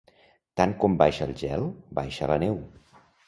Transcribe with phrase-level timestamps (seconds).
[0.59, 1.67] Tant com baixa el gel,
[2.01, 2.57] baixa la neu.